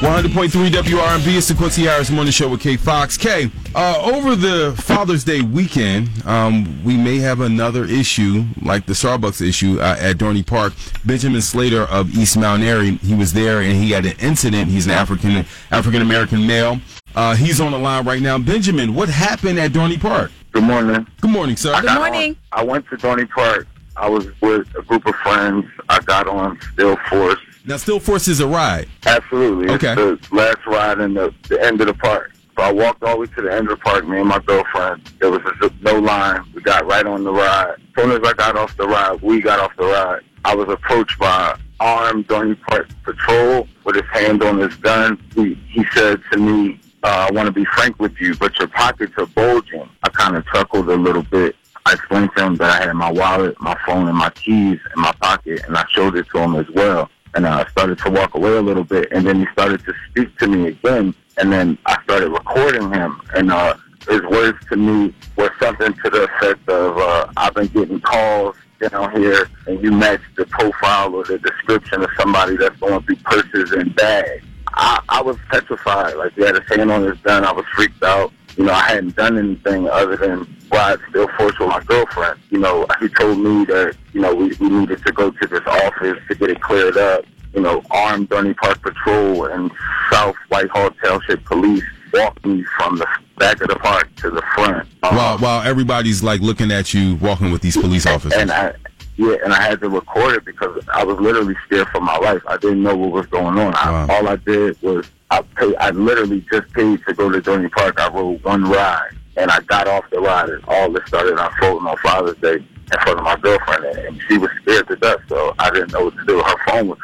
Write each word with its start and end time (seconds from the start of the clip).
100.3 0.00 0.68
WRB. 0.70 1.36
It's 1.36 1.48
the 1.48 1.54
Quincy 1.54 1.82
Harris 1.82 2.08
Morning 2.08 2.30
Show 2.30 2.48
with 2.48 2.60
K 2.60 2.76
Foxx. 2.76 3.16
K, 3.16 3.50
uh, 3.74 4.00
over 4.14 4.36
the 4.36 4.72
Father's 4.80 5.24
Day 5.24 5.40
weekend, 5.40 6.08
um, 6.24 6.82
we 6.84 6.96
may 6.96 7.16
have 7.18 7.40
another 7.40 7.84
issue 7.84 8.44
like 8.62 8.86
the 8.86 8.92
Starbucks 8.92 9.40
issue 9.46 9.80
uh, 9.80 9.96
at 9.98 10.16
Dorney 10.16 10.46
Park. 10.46 10.72
Benjamin 11.04 11.42
Slater 11.42 11.82
of 11.82 12.14
East 12.16 12.36
Mount 12.38 12.62
Airy, 12.62 12.92
he 12.98 13.14
was 13.16 13.32
there 13.32 13.60
and 13.60 13.72
he 13.72 13.90
had 13.90 14.06
an 14.06 14.14
incident. 14.20 14.70
He's 14.70 14.86
an 14.86 14.92
African 14.92 15.44
African 15.72 16.00
American 16.00 16.46
male. 16.46 16.80
Uh, 17.16 17.34
he's 17.34 17.60
on 17.60 17.72
the 17.72 17.78
line 17.78 18.04
right 18.06 18.22
now. 18.22 18.38
Benjamin, 18.38 18.94
what 18.94 19.08
happened 19.08 19.58
at 19.58 19.72
Dorney 19.72 20.00
Park? 20.00 20.30
Good 20.52 20.62
morning. 20.62 21.08
Good 21.20 21.30
morning, 21.32 21.56
sir. 21.56 21.74
Good 21.80 21.92
morning. 21.94 22.36
on- 22.52 22.60
I 22.60 22.62
went 22.64 22.88
to 22.90 22.96
Dorney 22.96 23.28
Park. 23.28 23.66
I 23.96 24.08
was 24.08 24.26
with 24.40 24.68
a 24.76 24.82
group 24.82 25.06
of 25.06 25.16
friends. 25.16 25.64
I 25.88 25.98
got 26.00 26.28
on 26.28 26.56
Steel 26.74 26.96
Force. 27.10 27.40
Now, 27.68 27.76
Steel 27.76 28.00
Force 28.00 28.28
is 28.28 28.40
a 28.40 28.46
ride. 28.46 28.88
Absolutely. 29.04 29.68
Okay. 29.74 29.92
It's 29.92 30.28
the 30.30 30.34
last 30.34 30.66
ride 30.66 31.00
in 31.00 31.12
the, 31.12 31.34
the 31.50 31.62
end 31.62 31.82
of 31.82 31.86
the 31.86 31.92
park. 31.92 32.32
So 32.56 32.62
I 32.62 32.72
walked 32.72 33.02
all 33.02 33.16
the 33.16 33.20
way 33.20 33.26
to 33.26 33.42
the 33.42 33.52
end 33.52 33.70
of 33.70 33.78
the 33.78 33.84
park, 33.84 34.08
me 34.08 34.20
and 34.20 34.26
my 34.26 34.38
girlfriend. 34.38 35.02
There 35.20 35.30
was 35.30 35.42
just 35.60 35.74
no 35.82 35.98
line. 35.98 36.42
We 36.54 36.62
got 36.62 36.86
right 36.86 37.04
on 37.04 37.24
the 37.24 37.30
ride. 37.30 37.74
As 37.74 38.02
soon 38.02 38.10
as 38.12 38.26
I 38.26 38.32
got 38.32 38.56
off 38.56 38.74
the 38.78 38.88
ride, 38.88 39.20
we 39.20 39.42
got 39.42 39.60
off 39.60 39.76
the 39.76 39.84
ride. 39.84 40.22
I 40.46 40.54
was 40.54 40.70
approached 40.70 41.18
by 41.18 41.58
armed 41.78 42.26
Dorney 42.26 42.58
Park 42.62 42.88
patrol 43.04 43.68
with 43.84 43.96
his 43.96 44.06
hand 44.14 44.42
on 44.42 44.58
his 44.58 44.74
gun. 44.76 45.22
He, 45.34 45.52
he 45.68 45.84
said 45.92 46.22
to 46.32 46.38
me, 46.38 46.80
uh, 47.02 47.28
I 47.28 47.34
want 47.34 47.48
to 47.48 47.52
be 47.52 47.66
frank 47.66 48.00
with 48.00 48.18
you, 48.18 48.34
but 48.36 48.58
your 48.58 48.68
pockets 48.68 49.12
are 49.18 49.26
bulging. 49.26 49.86
I 50.02 50.08
kind 50.08 50.36
of 50.36 50.46
chuckled 50.46 50.88
a 50.88 50.96
little 50.96 51.22
bit. 51.22 51.54
I 51.84 51.92
explained 51.92 52.30
to 52.36 52.46
him 52.46 52.56
that 52.56 52.82
I 52.82 52.86
had 52.86 52.94
my 52.94 53.12
wallet, 53.12 53.60
my 53.60 53.76
phone, 53.84 54.08
and 54.08 54.16
my 54.16 54.30
keys 54.30 54.80
in 54.96 55.02
my 55.02 55.12
pocket, 55.20 55.64
and 55.66 55.76
I 55.76 55.84
showed 55.90 56.16
it 56.16 56.26
to 56.30 56.38
him 56.38 56.56
as 56.56 56.68
well. 56.70 57.10
And 57.34 57.46
uh, 57.46 57.64
I 57.66 57.70
started 57.70 57.98
to 57.98 58.10
walk 58.10 58.34
away 58.34 58.56
a 58.56 58.62
little 58.62 58.84
bit, 58.84 59.08
and 59.12 59.26
then 59.26 59.40
he 59.40 59.46
started 59.52 59.84
to 59.84 59.94
speak 60.10 60.36
to 60.38 60.46
me 60.46 60.68
again, 60.68 61.14
and 61.36 61.52
then 61.52 61.78
I 61.86 62.02
started 62.02 62.30
recording 62.30 62.92
him, 62.92 63.20
and 63.34 63.52
uh, 63.52 63.76
his 64.08 64.22
words 64.22 64.58
to 64.70 64.76
me 64.76 65.14
were 65.36 65.52
something 65.60 65.92
to 65.92 66.10
the 66.10 66.24
effect 66.24 66.68
of, 66.68 66.98
uh, 66.98 67.26
"I've 67.36 67.54
been 67.54 67.66
getting 67.68 68.00
calls 68.00 68.56
down 68.80 69.14
here, 69.20 69.48
and 69.66 69.82
you 69.82 69.92
match 69.92 70.22
the 70.36 70.46
profile 70.46 71.14
or 71.14 71.24
the 71.24 71.38
description 71.38 72.02
of 72.02 72.10
somebody 72.18 72.56
that's 72.56 72.76
going 72.78 73.02
through 73.02 73.16
purses 73.16 73.72
and 73.72 73.94
bags." 73.94 74.44
I, 74.74 75.02
I 75.08 75.22
was 75.22 75.36
petrified. 75.50 76.14
Like 76.14 76.34
he 76.34 76.42
had 76.42 76.54
his 76.54 76.68
hand 76.68 76.90
on 76.90 77.02
his 77.02 77.18
gun. 77.18 77.44
I 77.44 77.52
was 77.52 77.64
freaked 77.74 78.02
out. 78.02 78.32
You 78.58 78.64
know, 78.64 78.72
I 78.72 78.88
hadn't 78.88 79.14
done 79.14 79.38
anything 79.38 79.88
other 79.88 80.16
than 80.16 80.56
ride 80.72 80.98
Steel 81.08 81.28
Force 81.38 81.56
with 81.60 81.68
my 81.68 81.80
girlfriend. 81.84 82.40
You 82.50 82.58
know, 82.58 82.86
he 83.00 83.08
told 83.08 83.38
me 83.38 83.64
that, 83.66 83.96
you 84.12 84.20
know, 84.20 84.34
we, 84.34 84.52
we 84.60 84.68
needed 84.68 85.04
to 85.06 85.12
go 85.12 85.30
to 85.30 85.46
this 85.46 85.62
office 85.66 86.18
to 86.28 86.34
get 86.34 86.50
it 86.50 86.60
cleared 86.60 86.96
up. 86.96 87.24
You 87.54 87.62
know, 87.62 87.82
armed 87.90 88.28
Dorney 88.30 88.56
Park 88.56 88.82
Patrol 88.82 89.46
and 89.46 89.70
South 90.10 90.34
Whitehall 90.48 90.90
Township 91.02 91.44
Police 91.44 91.84
walked 92.12 92.44
me 92.44 92.64
from 92.76 92.98
the 92.98 93.06
back 93.38 93.60
of 93.60 93.68
the 93.68 93.76
park 93.76 94.14
to 94.16 94.30
the 94.30 94.42
front. 94.54 94.88
Um, 95.04 95.16
While, 95.16 95.38
while 95.38 95.62
everybody's 95.62 96.22
like 96.22 96.40
looking 96.40 96.72
at 96.72 96.92
you 96.92 97.14
walking 97.16 97.52
with 97.52 97.62
these 97.62 97.76
police 97.76 98.06
officers. 98.14 98.38
and 98.38 98.50
I, 98.50 98.74
yeah, 99.18 99.36
and 99.44 99.52
I 99.52 99.60
had 99.60 99.80
to 99.80 99.88
record 99.88 100.36
it 100.36 100.44
because 100.44 100.82
I 100.94 101.04
was 101.04 101.18
literally 101.18 101.56
scared 101.66 101.88
for 101.88 102.00
my 102.00 102.16
life. 102.18 102.40
I 102.46 102.56
didn't 102.56 102.84
know 102.84 102.96
what 102.96 103.10
was 103.10 103.26
going 103.26 103.58
on. 103.58 103.74
I, 103.74 104.06
all 104.08 104.28
I 104.28 104.36
did 104.36 104.80
was 104.80 105.10
I 105.32 105.42
paid. 105.42 105.74
I 105.76 105.90
literally 105.90 106.46
just 106.52 106.72
paid 106.72 107.04
to 107.04 107.14
go 107.14 107.28
to 107.28 107.40
Dorney 107.40 107.70
Park. 107.72 107.98
I 108.00 108.08
rode 108.10 108.42
one 108.44 108.62
ride, 108.62 109.10
and 109.36 109.50
I 109.50 109.60
got 109.62 109.88
off 109.88 110.08
the 110.10 110.20
ride, 110.20 110.50
and 110.50 110.64
all 110.66 110.92
this 110.92 111.04
started 111.06 111.36
unfolding 111.36 111.88
on 111.88 111.96
Father's 111.98 112.36
Day 112.36 112.54
in 112.54 113.00
front 113.02 113.18
of 113.18 113.24
my 113.24 113.36
girlfriend, 113.36 113.84
and, 113.86 113.98
and 113.98 114.22
she 114.28 114.38
was 114.38 114.50
scared 114.62 114.86
to 114.86 114.96
death. 114.96 115.18
So 115.28 115.52
I 115.58 115.70
didn't 115.70 115.92
know 115.92 116.04
what 116.04 116.16
to 116.16 116.24
do. 116.24 116.40
Her 116.40 116.56
phone 116.66 116.88
was. 116.88 116.98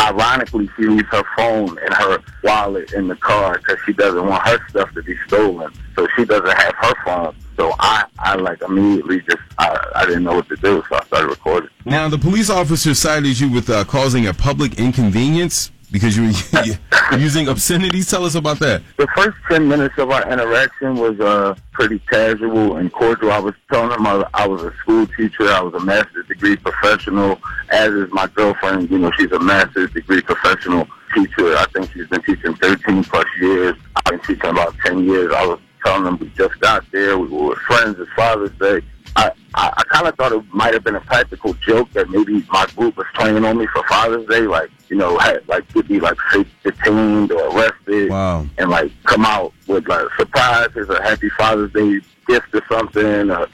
Ironically, 0.00 0.68
she 0.76 0.86
leaves 0.86 1.06
her 1.10 1.22
phone 1.36 1.78
and 1.78 1.94
her 1.94 2.18
wallet 2.42 2.92
in 2.92 3.06
the 3.06 3.14
car 3.16 3.58
because 3.58 3.78
she 3.86 3.92
doesn't 3.92 4.26
want 4.26 4.46
her 4.46 4.58
stuff 4.68 4.92
to 4.94 5.02
be 5.02 5.16
stolen. 5.28 5.72
So 5.94 6.08
she 6.16 6.24
doesn't 6.24 6.46
have 6.46 6.74
her 6.78 6.94
phone. 7.04 7.36
So 7.56 7.72
I, 7.78 8.04
I 8.24 8.36
like 8.36 8.62
immediately 8.62 9.20
just, 9.20 9.38
I, 9.58 9.78
I 9.96 10.06
didn't 10.06 10.24
know 10.24 10.34
what 10.34 10.48
to 10.48 10.56
do, 10.56 10.82
so 10.88 10.96
I 10.96 11.04
started 11.04 11.28
recording. 11.28 11.68
Now, 11.84 12.08
the 12.08 12.18
police 12.18 12.48
officer 12.48 12.94
cited 12.94 13.38
you 13.38 13.50
with 13.50 13.68
uh, 13.68 13.84
causing 13.84 14.26
a 14.26 14.32
public 14.32 14.78
inconvenience 14.78 15.70
because 15.92 16.16
you 16.16 16.24
were 16.24 17.18
using 17.18 17.48
obscenities. 17.48 18.10
Tell 18.10 18.24
us 18.24 18.34
about 18.34 18.58
that. 18.58 18.82
The 18.96 19.06
first 19.14 19.36
10 19.48 19.68
minutes 19.68 19.96
of 19.98 20.10
our 20.10 20.28
interaction 20.28 20.96
was 20.96 21.20
uh, 21.20 21.54
pretty 21.72 22.00
casual 22.10 22.78
and 22.78 22.90
cordial. 22.92 23.30
I 23.30 23.38
was 23.38 23.54
telling 23.70 23.92
him 23.92 24.06
I, 24.06 24.26
I 24.34 24.48
was 24.48 24.62
a 24.64 24.74
school 24.78 25.06
teacher. 25.06 25.48
I 25.48 25.60
was 25.60 25.74
a 25.74 25.84
master's 25.84 26.26
degree 26.26 26.56
professional, 26.56 27.38
as 27.70 27.92
is 27.92 28.10
my 28.10 28.26
girlfriend. 28.28 28.90
You 28.90 28.98
know, 28.98 29.12
she's 29.18 29.30
a 29.32 29.38
master's 29.38 29.90
degree 29.92 30.22
professional 30.22 30.88
teacher. 31.14 31.54
I 31.56 31.66
think 31.72 31.92
she's 31.92 32.08
been 32.08 32.22
teaching 32.22 32.54
13 32.56 33.04
plus 33.04 33.26
years. 33.38 33.76
I've 33.94 34.04
been 34.04 34.20
teaching 34.20 34.50
about 34.50 34.74
10 34.84 35.04
years. 35.04 35.32
I 35.32 35.46
was 35.46 35.60
telling 35.84 36.04
them 36.04 36.18
we 36.18 36.28
just 36.30 36.58
got 36.60 36.84
there. 36.92 37.18
We 37.18 37.28
were 37.28 37.56
friends. 37.56 37.98
It's 37.98 38.10
Father's 38.12 38.50
Day. 38.58 38.80
I, 39.16 39.30
I, 39.54 39.72
I 39.76 39.82
kind 39.84 40.08
of 40.08 40.16
thought 40.16 40.32
it 40.32 40.42
might 40.52 40.74
have 40.74 40.82
been 40.82 40.96
a 40.96 41.00
practical 41.00 41.52
joke 41.54 41.90
that 41.92 42.10
maybe 42.10 42.44
my 42.50 42.66
group 42.74 42.96
was 42.96 43.06
playing 43.14 43.44
on 43.44 43.58
me 43.58 43.66
for 43.72 43.82
Father's 43.88 44.26
Day, 44.26 44.40
like 44.40 44.70
you 44.88 44.96
know, 44.96 45.16
had, 45.18 45.46
like 45.48 45.70
could 45.72 45.86
be 45.88 46.00
like 46.00 46.16
detained 46.64 47.30
or 47.32 47.56
arrested, 47.56 48.10
Wow. 48.10 48.46
and 48.58 48.70
like 48.70 48.90
come 49.04 49.24
out 49.24 49.52
with 49.66 49.86
like 49.88 50.06
surprises 50.16 50.88
or 50.90 51.00
Happy 51.02 51.28
Father's 51.30 51.72
Day 51.72 52.00
gift 52.26 52.54
or 52.54 52.62
something. 52.68 53.30
Or, 53.30 53.46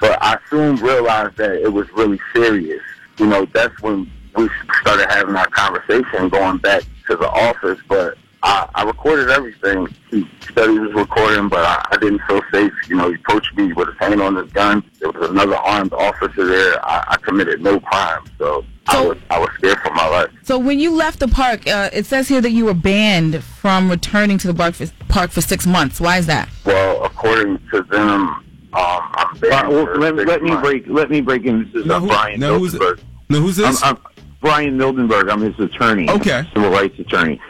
but 0.00 0.18
I 0.22 0.38
soon 0.50 0.76
realized 0.76 1.36
that 1.38 1.54
it 1.62 1.72
was 1.72 1.88
really 1.92 2.20
serious. 2.34 2.82
You 3.18 3.26
know, 3.26 3.46
that's 3.54 3.80
when 3.80 4.10
we 4.36 4.48
started 4.82 5.06
having 5.08 5.34
our 5.34 5.48
conversation, 5.48 6.28
going 6.28 6.58
back 6.58 6.82
to 7.08 7.16
the 7.16 7.28
office. 7.30 7.78
But 7.88 8.18
I, 8.48 8.68
I 8.76 8.84
recorded 8.84 9.28
everything. 9.30 9.88
He 10.10 10.24
said 10.54 10.70
he 10.70 10.78
was 10.78 10.94
recording, 10.94 11.48
but 11.48 11.64
I, 11.64 11.84
I 11.90 11.96
didn't 11.96 12.20
feel 12.28 12.40
safe. 12.52 12.72
You 12.88 12.94
know, 12.96 13.08
he 13.08 13.16
approached 13.16 13.56
me 13.56 13.72
with 13.72 13.88
his 13.88 13.98
hand 13.98 14.22
on 14.22 14.36
his 14.36 14.50
gun. 14.52 14.84
There 15.00 15.10
was 15.10 15.30
another 15.30 15.56
armed 15.56 15.92
officer 15.92 16.46
there. 16.46 16.84
I, 16.86 17.04
I 17.08 17.16
committed 17.16 17.60
no 17.60 17.80
crime, 17.80 18.22
so, 18.38 18.64
I 18.88 19.04
was 19.04 19.18
I 19.30 19.38
was 19.40 19.48
scared 19.58 19.78
for 19.80 19.92
my 19.94 20.06
life. 20.08 20.30
So 20.44 20.58
when 20.58 20.78
you 20.78 20.92
left 20.94 21.18
the 21.18 21.26
park, 21.26 21.66
uh, 21.66 21.90
it 21.92 22.06
says 22.06 22.28
here 22.28 22.40
that 22.40 22.52
you 22.52 22.66
were 22.66 22.74
banned 22.74 23.42
from 23.42 23.90
returning 23.90 24.38
to 24.38 24.46
the 24.46 24.54
park 24.54 24.74
for, 24.76 24.86
park 25.08 25.32
for 25.32 25.40
six 25.40 25.66
months. 25.66 26.00
Why 26.00 26.18
is 26.18 26.26
that? 26.26 26.48
Well, 26.64 27.04
according 27.04 27.58
to 27.72 27.82
them, 27.82 28.28
um, 28.28 28.44
I'm 28.74 29.36
banned 29.38 29.66
Uh, 29.66 29.70
well, 29.70 29.86
for 29.86 29.98
let, 29.98 30.16
six 30.16 30.28
let 30.28 30.42
me 30.42 30.50
months. 30.50 30.68
break. 30.68 30.84
Let 30.86 31.10
me 31.10 31.20
break 31.20 31.44
in. 31.46 31.64
This 31.72 31.82
is 31.82 31.86
Now 31.86 31.96
uh, 31.96 32.00
who- 32.00 32.06
Brian 32.06 32.38
now 32.40 32.58
who's- 32.58 32.74
Mildenberg. 32.74 33.00
Now, 33.28 33.40
who's 33.40 33.58
I'm, 33.58 33.64
this? 33.72 33.82
I'm 33.82 33.98
Brian 34.40 34.78
Mildenberg. 34.78 35.32
I'm 35.32 35.40
his 35.40 35.58
attorney. 35.58 36.08
Okay. 36.08 36.44
Civil 36.54 36.70
rights 36.70 36.96
attorney. 37.00 37.40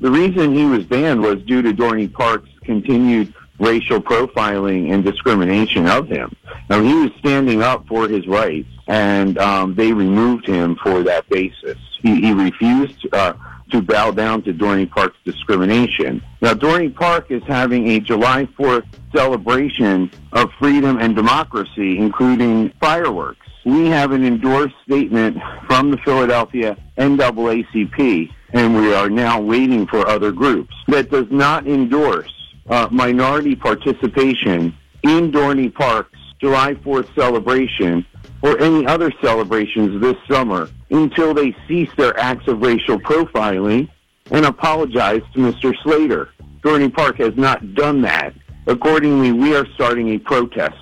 The 0.00 0.10
reason 0.10 0.54
he 0.54 0.64
was 0.64 0.84
banned 0.84 1.22
was 1.22 1.42
due 1.42 1.62
to 1.62 1.72
Dorney 1.72 2.12
Park's 2.12 2.50
continued 2.64 3.32
racial 3.58 4.00
profiling 4.00 4.92
and 4.92 5.02
discrimination 5.02 5.86
of 5.86 6.08
him. 6.08 6.34
Now 6.68 6.82
he 6.82 6.94
was 6.94 7.10
standing 7.18 7.62
up 7.62 7.86
for 7.86 8.08
his 8.08 8.26
rights, 8.26 8.68
and 8.86 9.38
um, 9.38 9.74
they 9.74 9.92
removed 9.92 10.46
him 10.46 10.76
for 10.82 11.02
that 11.04 11.28
basis. 11.28 11.78
He, 12.02 12.20
he 12.20 12.32
refused 12.32 13.06
uh, 13.12 13.32
to 13.70 13.82
bow 13.82 14.10
down 14.10 14.42
to 14.42 14.52
Dorney 14.52 14.88
Park's 14.88 15.16
discrimination. 15.24 16.22
Now 16.40 16.54
Dorney 16.54 16.94
Park 16.94 17.30
is 17.30 17.42
having 17.44 17.88
a 17.88 18.00
July 18.00 18.44
4th 18.58 18.86
celebration 19.14 20.10
of 20.32 20.50
freedom 20.58 20.98
and 20.98 21.16
democracy, 21.16 21.98
including 21.98 22.70
fireworks. 22.80 23.46
We 23.64 23.86
have 23.86 24.12
an 24.12 24.24
endorsed 24.24 24.76
statement 24.84 25.38
from 25.66 25.90
the 25.90 25.96
Philadelphia 25.98 26.76
NAACP, 26.98 28.30
and 28.52 28.76
we 28.76 28.94
are 28.94 29.08
now 29.08 29.40
waiting 29.40 29.86
for 29.86 30.06
other 30.06 30.32
groups 30.32 30.74
that 30.88 31.10
does 31.10 31.26
not 31.30 31.66
endorse 31.66 32.32
uh, 32.68 32.88
minority 32.90 33.54
participation 33.54 34.74
in 35.02 35.30
Dorney 35.30 35.72
Park's 35.72 36.18
July 36.40 36.74
4th 36.74 37.12
celebration 37.14 38.04
or 38.42 38.58
any 38.60 38.86
other 38.86 39.12
celebrations 39.22 40.00
this 40.00 40.16
summer 40.30 40.68
until 40.90 41.34
they 41.34 41.54
cease 41.66 41.90
their 41.96 42.18
acts 42.18 42.46
of 42.48 42.60
racial 42.60 42.98
profiling 43.00 43.88
and 44.30 44.44
apologize 44.44 45.22
to 45.32 45.38
Mr. 45.40 45.72
Slater. 45.82 46.30
Dorney 46.60 46.92
Park 46.92 47.18
has 47.18 47.36
not 47.36 47.74
done 47.74 48.02
that. 48.02 48.34
Accordingly, 48.66 49.32
we 49.32 49.54
are 49.54 49.66
starting 49.74 50.08
a 50.10 50.18
protest 50.18 50.76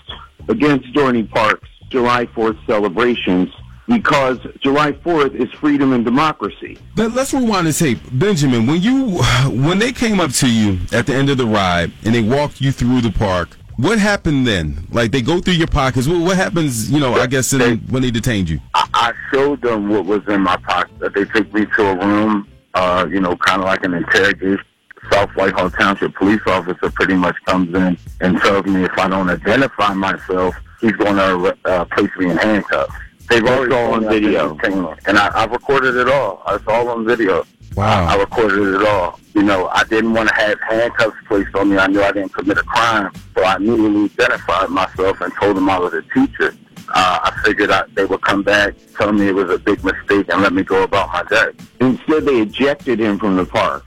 against 0.49 0.93
Dorney 0.95 1.29
Park's 1.31 1.69
July 1.91 2.27
4th 2.27 2.59
celebrations 2.67 3.51
because 3.87 4.39
July 4.61 4.93
4th 4.93 5.35
is 5.35 5.51
freedom 5.53 5.93
and 5.93 6.05
democracy. 6.05 6.79
Let, 6.97 7.13
let's 7.13 7.35
rewind 7.35 7.67
the 7.67 7.73
tape, 7.73 7.99
Benjamin. 8.13 8.67
When 8.67 8.81
you 8.81 9.19
when 9.49 9.79
they 9.79 9.93
came 9.93 10.21
up 10.21 10.33
to 10.33 10.51
you 10.51 10.79
at 10.93 11.07
the 11.07 11.15
end 11.15 11.31
of 11.31 11.39
the 11.39 11.47
ride 11.47 11.93
and 12.05 12.15
they 12.15 12.23
walked 12.23 12.61
you 12.61 12.73
through 12.73 13.03
the 13.03 13.11
park, 13.11 13.57
what 13.77 13.99
happened 13.99 14.47
then? 14.47 14.87
Like 14.91 15.11
they 15.11 15.23
go 15.23 15.41
through 15.41 15.55
your 15.55 15.67
pockets. 15.67 16.07
What, 16.07 16.21
what 16.21 16.37
happens? 16.37 16.91
You 16.91 17.01
know, 17.01 17.15
I 17.15 17.27
guess 17.27 17.53
in, 17.53 17.79
when 17.91 18.03
they 18.03 18.11
detained 18.11 18.49
you. 18.49 18.61
I, 18.75 18.89
I 18.95 19.13
showed 19.33 19.63
them 19.63 19.89
what 19.89 20.05
was 20.05 20.23
in 20.29 20.43
my 20.43 20.57
pocket. 20.57 21.13
They 21.15 21.25
took 21.25 21.53
me 21.53 21.67
to 21.77 21.87
a 21.87 22.07
room, 22.07 22.49
uh, 22.75 23.07
you 23.11 23.21
know, 23.21 23.37
kind 23.37 23.61
of 23.61 23.67
like 23.67 23.85
an 23.85 23.95
interrogation. 23.95 24.65
South 25.13 25.31
Whitehall 25.37 25.71
Township 25.71 26.15
police 26.15 26.41
officer 26.47 26.91
pretty 26.91 27.15
much 27.15 27.37
comes 27.45 27.75
in 27.75 27.99
and 28.23 28.41
tells 28.41 28.65
me 28.65 28.85
if 28.85 28.99
I 28.99 29.09
don't 29.09 29.29
identify 29.29 29.93
myself, 29.93 30.55
he's 30.81 30.93
going 30.93 31.17
to 31.17 31.57
uh, 31.67 31.85
place 31.87 32.11
me 32.17 32.31
in 32.31 32.39
handcuffs. 32.39 32.95
They've 33.29 33.43
That's 33.43 33.57
already 33.59 33.75
all 33.75 33.87
told 33.93 33.95
on 33.95 34.01
me 34.03 34.07
I've 34.07 34.23
been 34.61 34.71
video. 34.73 34.97
and 35.07 35.19
I, 35.19 35.43
I've 35.43 35.51
recorded 35.51 35.97
it 35.97 36.09
all. 36.09 36.43
It's 36.49 36.67
all 36.67 36.89
on 36.89 37.05
video. 37.07 37.45
Wow. 37.75 38.07
I, 38.07 38.15
I 38.15 38.21
recorded 38.21 38.75
it 38.75 38.87
all. 38.87 39.19
You 39.35 39.43
know, 39.43 39.69
I 39.69 39.83
didn't 39.85 40.13
want 40.13 40.29
to 40.29 40.35
have 40.37 40.59
handcuffs 40.61 41.17
placed 41.27 41.55
on 41.57 41.71
me. 41.71 41.79
I 41.79 41.87
knew 41.89 42.03
I 42.03 42.13
didn't 42.13 42.33
commit 42.35 42.59
a 42.59 42.63
crime, 42.63 43.11
so 43.35 43.43
I 43.43 43.57
immediately 43.57 44.05
identified 44.05 44.69
myself 44.71 45.21
and 45.21 45.33
told 45.41 45.57
them 45.57 45.69
I 45.69 45.79
was 45.79 45.93
a 45.95 46.03
teacher. 46.15 46.55
Uh, 46.95 47.19
I 47.25 47.43
figured 47.45 47.71
I, 47.71 47.83
they 47.95 48.05
would 48.05 48.21
come 48.21 48.43
back, 48.43 48.75
tell 48.97 49.11
me 49.13 49.27
it 49.29 49.35
was 49.35 49.51
a 49.51 49.59
big 49.59 49.83
mistake, 49.83 50.27
and 50.29 50.43
let 50.43 50.53
me 50.53 50.63
go 50.63 50.83
about 50.85 51.09
my 51.13 51.23
day. 51.25 51.51
Instead, 51.81 52.27
they 52.27 52.41
ejected 52.43 53.01
him 53.01 53.19
from 53.19 53.37
the 53.37 53.45
park 53.47 53.85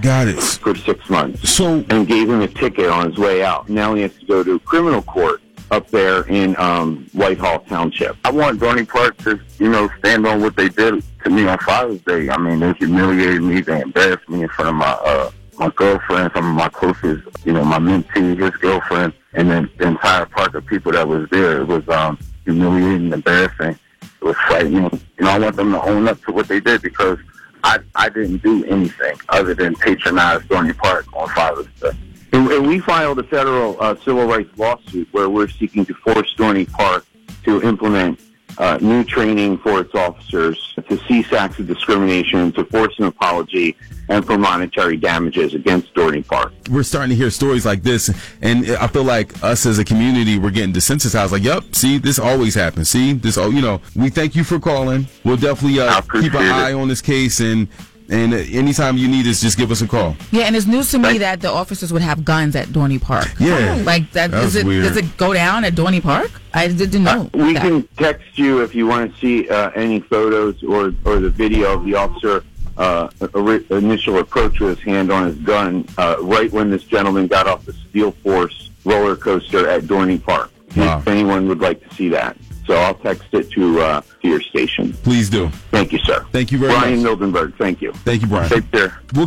Got 0.00 0.28
it. 0.28 0.40
for 0.40 0.74
six 0.76 1.10
months 1.10 1.50
So 1.50 1.84
and 1.90 2.06
gave 2.06 2.30
him 2.30 2.40
a 2.40 2.46
ticket 2.48 2.88
on 2.88 3.10
his 3.10 3.18
way 3.18 3.42
out. 3.42 3.68
Now 3.68 3.94
he 3.96 4.02
has 4.02 4.14
to 4.18 4.24
go 4.26 4.44
to 4.44 4.58
criminal 4.60 5.02
court 5.02 5.42
up 5.70 5.88
there 5.90 6.22
in 6.28 6.56
um, 6.58 7.08
Whitehall 7.12 7.60
Township. 7.60 8.16
I 8.24 8.30
want 8.30 8.60
Dorney 8.60 8.88
Park 8.88 9.16
to, 9.18 9.40
you 9.58 9.68
know, 9.68 9.88
stand 9.98 10.26
on 10.26 10.40
what 10.40 10.56
they 10.56 10.68
did 10.68 11.02
to 11.24 11.30
me 11.30 11.46
on 11.46 11.58
Father's 11.58 12.00
Day. 12.02 12.28
I 12.28 12.38
mean, 12.38 12.60
they 12.60 12.72
humiliated 12.74 13.42
me, 13.42 13.60
they 13.60 13.80
embarrassed 13.80 14.28
me 14.28 14.42
in 14.42 14.48
front 14.48 14.70
of 14.70 14.74
my 14.76 14.90
uh, 14.90 15.30
my 15.58 15.68
girlfriend, 15.70 16.30
some 16.34 16.48
of 16.48 16.54
my 16.54 16.68
closest, 16.68 17.26
you 17.44 17.52
know, 17.52 17.64
my 17.64 17.78
mentee, 17.78 18.38
his 18.38 18.50
girlfriend, 18.60 19.12
and 19.34 19.50
then 19.50 19.68
the 19.78 19.88
entire 19.88 20.24
park 20.26 20.54
of 20.54 20.64
people 20.66 20.92
that 20.92 21.06
was 21.06 21.28
there. 21.30 21.62
It 21.62 21.66
was 21.66 21.86
um, 21.88 22.16
humiliating, 22.44 23.12
embarrassing. 23.12 23.76
It 24.02 24.24
was 24.24 24.36
frightening. 24.46 24.84
You 25.18 25.24
know, 25.24 25.30
I 25.30 25.38
want 25.38 25.56
them 25.56 25.72
to 25.72 25.82
own 25.82 26.06
up 26.06 26.22
to 26.24 26.32
what 26.32 26.46
they 26.46 26.60
did 26.60 26.82
because 26.82 27.18
I 27.64 27.78
I 27.94 28.08
didn't 28.08 28.38
do 28.38 28.64
anything 28.66 29.18
other 29.28 29.54
than 29.54 29.74
patronize 29.74 30.42
Dorney 30.42 30.76
Park 30.76 31.06
on 31.12 31.28
Father's 31.30 31.66
Day. 31.80 31.90
And, 32.38 32.52
and 32.52 32.66
we 32.68 32.78
filed 32.78 33.18
a 33.18 33.24
federal 33.24 33.76
uh, 33.82 33.96
civil 33.96 34.24
rights 34.24 34.56
lawsuit 34.56 35.08
where 35.10 35.28
we're 35.28 35.48
seeking 35.48 35.84
to 35.86 35.94
force 35.94 36.32
Dorney 36.36 36.70
Park 36.70 37.04
to 37.42 37.60
implement 37.62 38.20
uh, 38.58 38.78
new 38.80 39.02
training 39.02 39.58
for 39.58 39.80
its 39.80 39.92
officers, 39.92 40.74
to 40.88 40.96
cease 41.08 41.32
acts 41.32 41.58
of 41.58 41.66
discrimination, 41.66 42.52
to 42.52 42.64
force 42.66 42.96
an 43.00 43.06
apology, 43.06 43.76
and 44.08 44.24
for 44.24 44.38
monetary 44.38 44.96
damages 44.96 45.54
against 45.54 45.92
Dorney 45.94 46.24
Park. 46.24 46.52
we're 46.70 46.84
starting 46.84 47.10
to 47.10 47.16
hear 47.16 47.30
stories 47.30 47.66
like 47.66 47.82
this, 47.82 48.08
and 48.40 48.70
I 48.70 48.86
feel 48.86 49.02
like 49.04 49.42
us 49.42 49.66
as 49.66 49.80
a 49.80 49.84
community, 49.84 50.38
we're 50.38 50.50
getting 50.52 50.72
desensitized. 50.72 51.32
Like, 51.32 51.42
yep, 51.42 51.74
see, 51.74 51.98
this 51.98 52.20
always 52.20 52.54
happens. 52.54 52.88
See, 52.88 53.14
this, 53.14 53.36
oh, 53.36 53.50
you 53.50 53.62
know, 53.62 53.80
we 53.96 54.10
thank 54.10 54.36
you 54.36 54.44
for 54.44 54.60
calling. 54.60 55.08
We'll 55.24 55.36
definitely 55.36 55.80
uh, 55.80 56.00
keep 56.02 56.34
an 56.34 56.46
it. 56.46 56.52
eye 56.52 56.72
on 56.72 56.86
this 56.86 57.02
case, 57.02 57.40
and 57.40 57.66
and 58.08 58.32
uh, 58.32 58.36
anytime 58.36 58.96
you 58.96 59.08
need 59.08 59.26
us, 59.26 59.40
just 59.40 59.56
give 59.58 59.70
us 59.70 59.82
a 59.82 59.86
call. 59.88 60.16
Yeah, 60.30 60.44
and 60.44 60.56
it's 60.56 60.66
news 60.66 60.90
to 60.92 60.98
me 60.98 61.18
that 61.18 61.40
the 61.40 61.50
officers 61.50 61.92
would 61.92 62.02
have 62.02 62.24
guns 62.24 62.56
at 62.56 62.68
Dorney 62.68 63.00
Park. 63.00 63.28
Yeah. 63.38 63.80
Like 63.84 64.10
that, 64.12 64.30
That 64.30 64.38
is 64.38 64.44
was 64.44 64.56
it 64.56 64.66
weird. 64.66 64.84
does 64.84 64.96
it 64.96 65.16
go 65.16 65.32
down 65.34 65.64
at 65.64 65.74
Dorney 65.74 66.02
Park? 66.02 66.30
I 66.54 66.68
didn't 66.68 67.04
know. 67.04 67.28
We 67.34 67.54
that. 67.54 67.62
can 67.62 67.86
text 67.96 68.38
you 68.38 68.62
if 68.62 68.74
you 68.74 68.86
want 68.86 69.12
to 69.14 69.20
see 69.20 69.48
uh, 69.48 69.70
any 69.70 70.00
photos 70.00 70.62
or, 70.62 70.92
or 71.04 71.20
the 71.20 71.30
video 71.30 71.72
of 71.74 71.84
the 71.84 71.94
officer 71.94 72.44
uh, 72.76 73.08
ori- 73.34 73.66
initial 73.70 74.18
approach 74.18 74.60
with 74.60 74.78
his 74.78 74.84
hand 74.86 75.10
on 75.12 75.26
his 75.26 75.36
gun 75.38 75.86
uh, 75.98 76.16
right 76.20 76.50
when 76.52 76.70
this 76.70 76.84
gentleman 76.84 77.26
got 77.26 77.46
off 77.46 77.64
the 77.66 77.72
Steel 77.72 78.12
Force 78.12 78.70
roller 78.84 79.16
coaster 79.16 79.68
at 79.68 79.82
Dorney 79.82 80.22
Park. 80.22 80.50
Wow. 80.76 80.98
If 80.98 81.08
anyone 81.08 81.48
would 81.48 81.60
like 81.60 81.86
to 81.88 81.94
see 81.94 82.08
that. 82.10 82.36
So 82.68 82.74
I'll 82.74 82.94
text 82.94 83.28
it 83.32 83.50
to, 83.52 83.80
uh, 83.80 84.02
to 84.20 84.28
your 84.28 84.42
station. 84.42 84.92
Please 85.02 85.30
do. 85.30 85.48
Thank 85.70 85.90
you, 85.90 85.98
sir. 86.00 86.26
Thank 86.32 86.52
you 86.52 86.58
very 86.58 86.72
Brian 86.74 87.02
much. 87.02 87.16
Brian 87.18 87.32
Mildenberg, 87.32 87.56
thank 87.56 87.80
you. 87.80 87.92
Thank 88.04 88.20
you, 88.20 88.28
Brian. 88.28 88.50
Take 88.50 88.70
care. 88.70 89.00
We'll 89.04 89.14